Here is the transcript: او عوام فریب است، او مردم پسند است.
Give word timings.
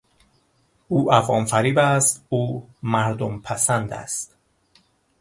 او 0.87 1.11
عوام 1.13 1.45
فریب 1.45 1.77
است، 1.77 2.25
او 2.29 2.69
مردم 2.83 3.39
پسند 3.41 3.93
است. 3.93 4.35